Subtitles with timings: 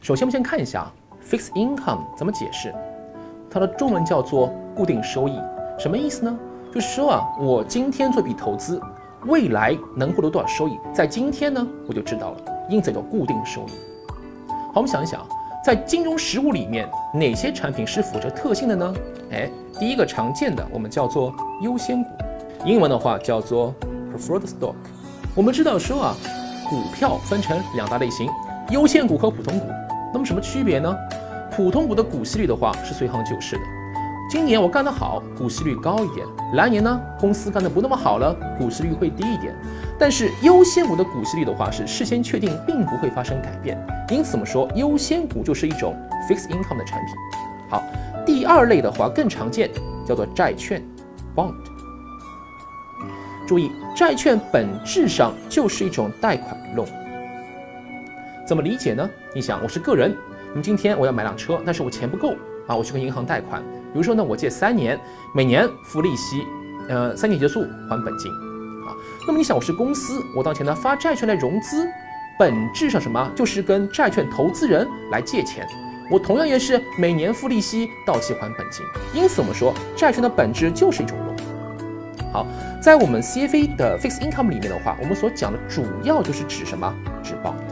[0.00, 0.90] 首先，我们先看一下
[1.22, 2.74] fixed income 怎么解释，
[3.50, 5.38] 它的中文叫做固定收益，
[5.78, 6.38] 什么意思呢？
[6.72, 8.80] 就是说啊，我今天做笔投资，
[9.26, 12.38] 未来能获得多少收益，在今天呢我就知道了，
[12.70, 13.72] 因此叫固定收益。
[14.72, 15.20] 好，我们想一想，
[15.62, 18.94] 在金融实务里面，哪些产品是符合特性的呢？
[19.32, 22.10] 哎，第一个常见的我们叫做优先股，
[22.64, 23.74] 英文的话叫做
[24.10, 24.74] preferred stock。
[25.34, 26.16] 我们知道说啊，
[26.70, 28.30] 股票分成两大类型，
[28.70, 29.66] 优先股和普通股。
[30.12, 30.96] 那么什么区别呢？
[31.50, 33.62] 普通股的股息率的话是随行就市的。
[34.30, 36.24] 今年我干得好，股息率高一点；
[36.54, 39.52] 来年呢，公司干得不那么好了，股息率会低一点。
[39.98, 43.76] 但是优先股的股息率的话是事先确定，并不会发生改变。
[44.08, 45.96] 因此我们说优先股就是一种
[46.28, 47.14] fixed income 的产品。
[47.68, 47.82] 好，
[48.24, 49.68] 第二类的话更常见，
[50.06, 50.80] 叫做债券
[51.34, 51.52] bond。
[53.48, 56.86] 注意，债券本质上就是一种贷款 loan。
[58.50, 59.08] 怎么理解呢？
[59.32, 60.12] 你想，我是个人，
[60.48, 62.34] 那么今天我要买辆车，但是我钱不够
[62.66, 63.62] 啊，我去跟银行贷款。
[63.92, 64.98] 比如说呢，我借三年，
[65.32, 66.42] 每年付利息，
[66.88, 68.28] 呃，三年结束还本金，
[68.88, 68.90] 啊，
[69.24, 71.88] 那么你想我是公司，我当前呢发债券来融资，
[72.40, 73.30] 本质上什么？
[73.36, 75.64] 就是跟债券投资人来借钱，
[76.10, 78.84] 我同样也是每年付利息，到期还本金。
[79.14, 81.44] 因此我们说债券的本质就是一种融资。
[82.32, 82.44] 好，
[82.82, 86.92] 在我们 CFA 的 Fixed Income 里面的话，我们所讲的主要就是指什么？
[87.22, 87.54] 指 bond。